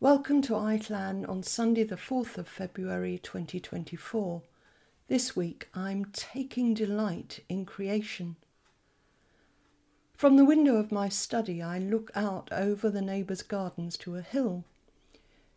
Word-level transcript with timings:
Welcome 0.00 0.42
to 0.42 0.54
i-Llan 0.54 1.28
on 1.28 1.42
Sunday, 1.42 1.82
the 1.82 1.96
4th 1.96 2.38
of 2.38 2.46
February 2.46 3.18
2024. 3.20 4.42
This 5.08 5.34
week 5.34 5.68
I'm 5.74 6.04
taking 6.12 6.72
delight 6.72 7.40
in 7.48 7.66
creation. 7.66 8.36
From 10.14 10.36
the 10.36 10.44
window 10.44 10.76
of 10.76 10.92
my 10.92 11.08
study, 11.08 11.60
I 11.60 11.80
look 11.80 12.12
out 12.14 12.48
over 12.52 12.90
the 12.90 13.02
neighbours' 13.02 13.42
gardens 13.42 13.96
to 13.96 14.14
a 14.14 14.22
hill. 14.22 14.62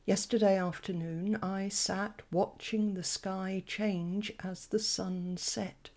Yesterday 0.07 0.57
afternoon, 0.57 1.37
I 1.43 1.69
sat 1.69 2.23
watching 2.31 2.95
the 2.95 3.03
sky 3.03 3.61
change 3.67 4.33
as 4.43 4.65
the 4.65 4.79
sun 4.79 5.37
set. 5.37 5.91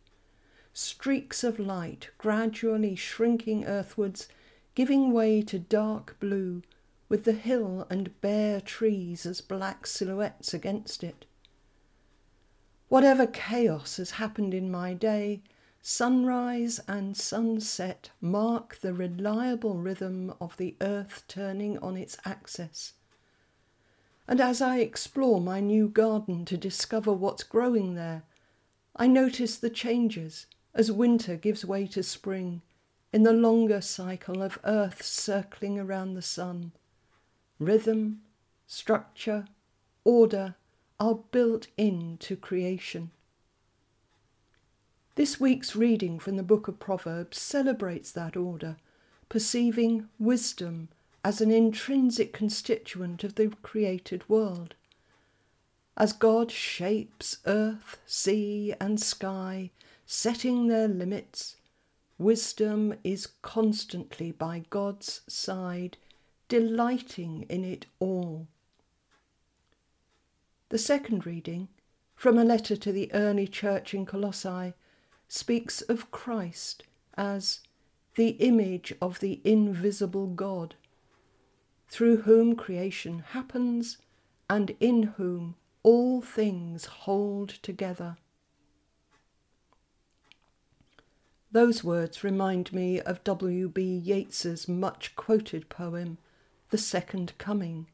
Streaks 0.75 1.45
of 1.45 1.59
light 1.59 2.11
gradually 2.19 2.95
shrinking 2.95 3.65
earthwards, 3.65 4.29
giving 4.75 5.15
way 5.15 5.41
to 5.41 5.59
dark 5.59 6.21
blue 6.21 6.61
with 7.09 7.25
the 7.25 7.33
hill 7.33 7.87
and 7.91 8.21
bare 8.21 8.61
trees 8.61 9.27
as 9.27 9.41
black 9.41 9.87
silhouettes 9.87 10.55
against 10.55 11.05
it. 11.05 11.27
Whatever 12.89 13.27
chaos 13.27 13.97
has 13.97 14.13
happened 14.13 14.55
in 14.55 14.71
my 14.71 14.95
day, 14.95 15.43
sunrise 15.83 16.81
and 16.89 17.17
sunset 17.17 18.11
mark 18.21 18.77
the 18.77 18.95
reliable 18.95 19.77
rhythm 19.79 20.33
of 20.41 20.57
the 20.57 20.77
earth 20.81 21.25
turning 21.29 21.79
on 21.79 21.97
its 21.97 22.17
axis. 22.25 22.95
And 24.27 24.41
as 24.41 24.63
I 24.63 24.79
explore 24.79 25.41
my 25.41 25.61
new 25.61 25.89
garden 25.89 26.47
to 26.47 26.57
discover 26.57 27.13
what's 27.13 27.43
growing 27.43 27.95
there, 27.95 28.23
I 28.97 29.07
notice 29.07 29.57
the 29.57 29.69
changes 29.69 30.47
as 30.75 30.91
winter 30.91 31.37
gives 31.37 31.65
way 31.65 31.87
to 31.89 32.03
spring 32.03 32.63
in 33.13 33.23
the 33.23 33.33
longer 33.33 33.81
cycle 33.81 34.43
of 34.43 34.59
earth 34.65 35.03
circling 35.03 35.79
around 35.79 36.15
the 36.15 36.23
sun. 36.23 36.73
Rhythm, 37.59 38.23
structure, 38.67 39.47
order 40.05 40.57
are 40.99 41.15
built 41.15 41.69
into 41.77 42.37
creation. 42.37 43.11
This 45.15 45.39
week's 45.39 45.77
reading 45.77 46.19
from 46.19 46.37
the 46.37 46.43
book 46.43 46.67
of 46.67 46.81
Proverbs 46.81 47.41
celebrates 47.41 48.11
that 48.13 48.37
order, 48.37 48.77
perceiving 49.29 50.09
wisdom 50.19 50.89
as 51.25 51.41
an 51.41 51.53
intrinsic 51.53 52.33
constituent 52.33 53.23
of 53.23 53.37
the 53.37 53.49
created 53.63 54.29
world. 54.29 54.75
As 55.97 56.13
God 56.13 56.51
shapes 56.51 57.39
earth, 57.47 58.01
sea, 58.05 58.75
and 58.81 59.01
sky, 59.01 59.71
setting 60.05 60.67
their 60.67 60.89
limits, 60.89 61.57
wisdom 62.19 62.95
is 63.05 63.29
constantly 63.43 64.33
by 64.33 64.65
God's 64.71 65.21
side 65.29 65.97
delighting 66.49 67.47
in 67.49 67.65
it 67.65 67.87
all. 67.99 68.47
The 70.69 70.79
second 70.79 71.27
reading, 71.27 71.69
from 72.15 72.39
a 72.39 72.45
letter 72.45 72.77
to 72.77 72.93
the 72.93 73.13
early 73.13 73.47
church 73.47 73.95
in 73.95 74.07
Colossae, 74.07 74.75
speaks 75.29 75.83
of 75.83 76.11
Christ 76.11 76.85
as 77.17 77.61
the 78.17 78.31
image 78.31 78.95
of 79.01 79.21
the 79.21 79.41
invisible 79.45 80.27
God, 80.27 80.75
through 81.89 82.19
whom 82.19 82.57
creation 82.57 83.25
happens 83.31 83.99
and 84.49 84.77
in 84.81 85.15
whom 85.17 85.57
all 85.83 86.21
things 86.21 86.87
hold 86.87 87.49
together. 87.49 88.17
Those 91.53 91.85
words 91.85 92.25
remind 92.25 92.73
me 92.73 93.01
of 93.01 93.23
W.B. 93.23 93.83
Yeats's 93.83 94.67
much 94.67 95.15
quoted 95.15 95.69
poem, 95.69 96.19
the 96.71 96.79
second 96.79 97.33
coming, 97.39 97.89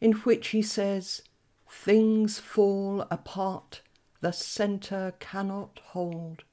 in 0.00 0.12
which 0.12 0.48
he 0.48 0.62
says, 0.62 1.22
Things 1.70 2.38
fall 2.38 3.02
apart, 3.10 3.82
the 4.20 4.32
centre 4.32 5.14
cannot 5.18 5.80
hold. 5.86 6.44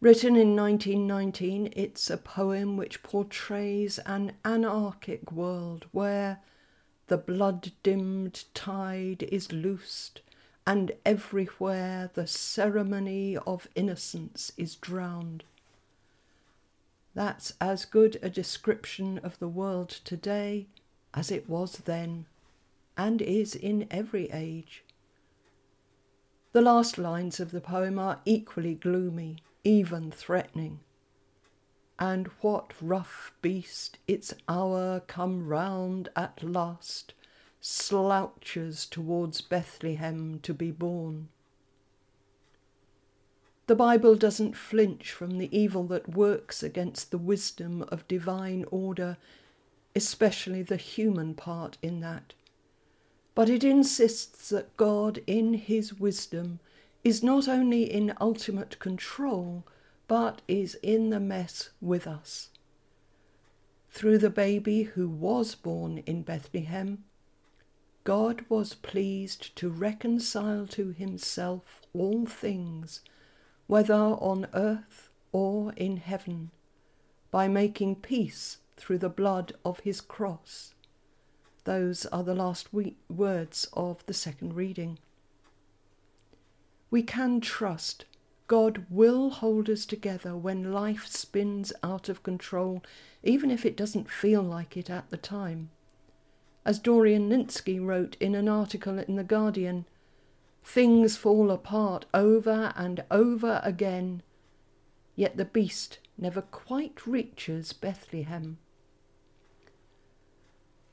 Written 0.00 0.36
in 0.36 0.54
1919, 0.54 1.72
it's 1.74 2.10
a 2.10 2.18
poem 2.18 2.76
which 2.76 3.02
portrays 3.02 3.98
an 4.00 4.32
anarchic 4.44 5.32
world 5.32 5.86
where 5.92 6.40
the 7.06 7.16
blood 7.16 7.72
dimmed 7.82 8.44
tide 8.54 9.22
is 9.22 9.52
loosed, 9.52 10.20
and 10.66 10.92
everywhere 11.06 12.10
the 12.14 12.26
ceremony 12.26 13.36
of 13.46 13.68
innocence 13.74 14.52
is 14.56 14.76
drowned. 14.76 15.44
That's 17.14 17.54
as 17.60 17.84
good 17.84 18.18
a 18.22 18.28
description 18.28 19.18
of 19.18 19.38
the 19.38 19.48
world 19.48 19.88
today 19.88 20.66
as 21.14 21.30
it 21.30 21.48
was 21.48 21.78
then, 21.78 22.26
and 22.96 23.22
is 23.22 23.54
in 23.54 23.86
every 23.90 24.30
age. 24.30 24.84
The 26.52 26.60
last 26.60 26.98
lines 26.98 27.40
of 27.40 27.52
the 27.52 27.60
poem 27.60 27.98
are 27.98 28.20
equally 28.24 28.74
gloomy, 28.74 29.38
even 29.62 30.10
threatening. 30.10 30.80
And 31.98 32.26
what 32.40 32.72
rough 32.80 33.32
beast, 33.40 33.98
its 34.08 34.34
hour 34.48 35.00
come 35.00 35.46
round 35.46 36.08
at 36.16 36.42
last, 36.42 37.14
slouches 37.60 38.86
towards 38.86 39.40
Bethlehem 39.40 40.40
to 40.40 40.52
be 40.52 40.72
born? 40.72 41.28
The 43.66 43.74
Bible 43.74 44.14
doesn't 44.14 44.56
flinch 44.56 45.10
from 45.10 45.38
the 45.38 45.48
evil 45.56 45.84
that 45.84 46.14
works 46.14 46.62
against 46.62 47.10
the 47.10 47.18
wisdom 47.18 47.82
of 47.88 48.06
divine 48.06 48.66
order, 48.70 49.16
especially 49.96 50.62
the 50.62 50.76
human 50.76 51.34
part 51.34 51.78
in 51.80 52.00
that. 52.00 52.34
But 53.34 53.48
it 53.48 53.64
insists 53.64 54.50
that 54.50 54.76
God, 54.76 55.22
in 55.26 55.54
his 55.54 55.98
wisdom, 55.98 56.60
is 57.02 57.22
not 57.22 57.48
only 57.48 57.90
in 57.90 58.14
ultimate 58.20 58.78
control, 58.80 59.64
but 60.08 60.42
is 60.46 60.74
in 60.82 61.08
the 61.08 61.20
mess 61.20 61.70
with 61.80 62.06
us. 62.06 62.50
Through 63.90 64.18
the 64.18 64.30
baby 64.30 64.82
who 64.82 65.08
was 65.08 65.54
born 65.54 65.98
in 66.04 66.22
Bethlehem, 66.22 67.04
God 68.04 68.44
was 68.50 68.74
pleased 68.74 69.56
to 69.56 69.70
reconcile 69.70 70.66
to 70.66 70.90
himself 70.90 71.80
all 71.94 72.26
things 72.26 73.00
whether 73.66 73.94
on 73.94 74.46
earth 74.54 75.10
or 75.32 75.72
in 75.74 75.96
heaven, 75.96 76.50
by 77.30 77.48
making 77.48 77.96
peace 77.96 78.58
through 78.76 78.98
the 78.98 79.08
blood 79.08 79.52
of 79.64 79.80
his 79.80 80.00
cross. 80.00 80.74
Those 81.64 82.06
are 82.06 82.22
the 82.22 82.34
last 82.34 82.72
we- 82.72 82.96
words 83.08 83.68
of 83.72 84.04
the 84.06 84.14
second 84.14 84.54
reading. 84.54 84.98
We 86.90 87.02
can 87.02 87.40
trust 87.40 88.04
God 88.46 88.84
will 88.90 89.30
hold 89.30 89.70
us 89.70 89.86
together 89.86 90.36
when 90.36 90.72
life 90.72 91.06
spins 91.06 91.72
out 91.82 92.10
of 92.10 92.22
control, 92.22 92.82
even 93.22 93.50
if 93.50 93.64
it 93.64 93.76
doesn't 93.76 94.10
feel 94.10 94.42
like 94.42 94.76
it 94.76 94.90
at 94.90 95.08
the 95.08 95.16
time. 95.16 95.70
As 96.64 96.78
Dorian 96.78 97.30
Lynskey 97.30 97.84
wrote 97.84 98.16
in 98.20 98.34
an 98.34 98.48
article 98.48 98.98
in 98.98 99.16
The 99.16 99.24
Guardian, 99.24 99.86
Things 100.64 101.16
fall 101.16 101.50
apart 101.50 102.06
over 102.14 102.72
and 102.74 103.04
over 103.10 103.60
again, 103.62 104.22
yet 105.14 105.36
the 105.36 105.44
beast 105.44 105.98
never 106.16 106.40
quite 106.40 107.06
reaches 107.06 107.72
Bethlehem. 107.72 108.58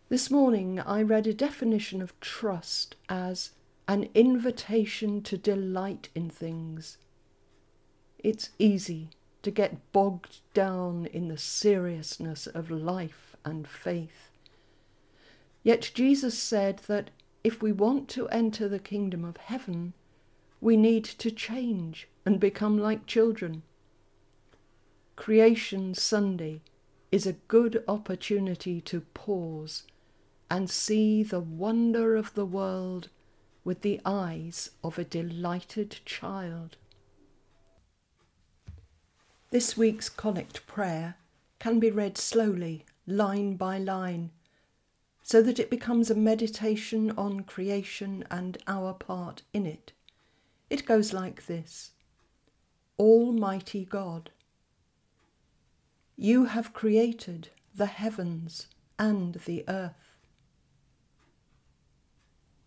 This 0.09 0.29
morning 0.29 0.79
I 0.79 1.01
read 1.01 1.25
a 1.25 1.33
definition 1.33 2.01
of 2.01 2.19
trust 2.19 2.97
as 3.07 3.51
an 3.87 4.09
invitation 4.13 5.21
to 5.23 5.37
delight 5.37 6.09
in 6.13 6.29
things. 6.29 6.97
It's 8.19 8.49
easy 8.59 9.09
to 9.41 9.51
get 9.51 9.91
bogged 9.93 10.41
down 10.53 11.05
in 11.07 11.29
the 11.29 11.37
seriousness 11.37 12.45
of 12.45 12.69
life 12.69 13.35
and 13.45 13.67
faith. 13.67 14.29
Yet 15.63 15.91
Jesus 15.93 16.37
said 16.37 16.79
that 16.87 17.09
if 17.43 17.61
we 17.61 17.71
want 17.71 18.07
to 18.09 18.27
enter 18.29 18.67
the 18.67 18.79
kingdom 18.79 19.25
of 19.25 19.37
heaven, 19.37 19.93
we 20.59 20.77
need 20.77 21.03
to 21.03 21.31
change 21.31 22.07
and 22.25 22.39
become 22.39 22.77
like 22.77 23.05
children. 23.07 23.63
Creation 25.15 25.93
Sunday 25.93 26.61
is 27.11 27.25
a 27.25 27.33
good 27.33 27.83
opportunity 27.87 28.79
to 28.81 29.01
pause 29.13 29.83
and 30.49 30.69
see 30.69 31.23
the 31.23 31.39
wonder 31.39 32.15
of 32.15 32.33
the 32.33 32.45
world 32.45 33.09
with 33.63 33.81
the 33.81 33.99
eyes 34.05 34.71
of 34.83 34.97
a 34.97 35.03
delighted 35.03 35.99
child. 36.05 36.77
This 39.49 39.75
week's 39.75 40.09
collect 40.09 40.65
prayer 40.67 41.15
can 41.59 41.79
be 41.79 41.91
read 41.91 42.17
slowly, 42.17 42.85
line 43.05 43.55
by 43.55 43.77
line, 43.77 44.31
so 45.23 45.41
that 45.41 45.59
it 45.59 45.69
becomes 45.69 46.09
a 46.09 46.15
meditation 46.15 47.11
on 47.17 47.41
creation 47.41 48.25
and 48.31 48.57
our 48.67 48.93
part 48.93 49.43
in 49.53 49.65
it. 49.65 49.93
It 50.69 50.85
goes 50.85 51.13
like 51.13 51.45
this 51.47 51.91
Almighty 52.97 53.85
God, 53.85 54.31
you 56.15 56.45
have 56.45 56.73
created 56.73 57.49
the 57.73 57.87
heavens 57.87 58.67
and 58.99 59.35
the 59.45 59.63
earth. 59.67 60.15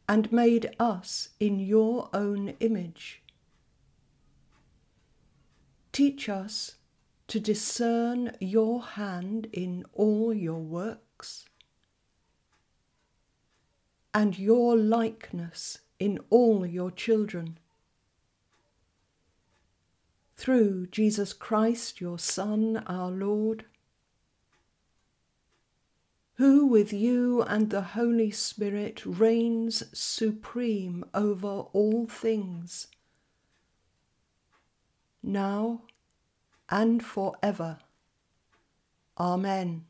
and 0.08 0.30
made 0.30 0.70
us 0.78 1.30
in 1.40 1.58
your 1.58 2.10
own 2.12 2.54
image. 2.60 3.22
Teach 5.92 6.28
us 6.28 6.76
to 7.28 7.40
discern 7.40 8.36
your 8.40 8.82
hand 8.82 9.48
in 9.52 9.84
all 9.94 10.34
your 10.34 10.60
works 10.60 11.46
and 14.14 14.38
your 14.38 14.76
likeness 14.76 15.78
in 15.98 16.20
all 16.30 16.64
your 16.64 16.92
children. 16.92 17.58
Through 20.36 20.86
Jesus 20.86 21.32
Christ, 21.32 22.00
your 22.00 22.18
Son, 22.18 22.82
our 22.86 23.10
Lord, 23.10 23.64
who 26.36 26.66
with 26.66 26.92
you 26.92 27.42
and 27.42 27.70
the 27.70 27.82
Holy 27.82 28.30
Spirit 28.30 29.02
reigns 29.04 29.84
supreme 29.96 31.04
over 31.12 31.48
all 31.72 32.06
things, 32.06 32.88
now 35.22 35.82
and 36.68 37.04
for 37.04 37.34
ever. 37.42 37.78
Amen. 39.18 39.84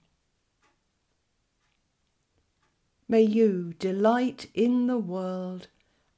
May 3.06 3.22
you 3.22 3.74
delight 3.78 4.50
in 4.54 4.86
the 4.86 4.98
world 4.98 5.68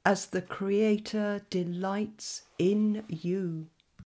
as 0.05 0.27
the 0.27 0.41
Creator 0.41 1.41
delights 1.49 2.43
in 2.57 3.03
you. 3.09 3.67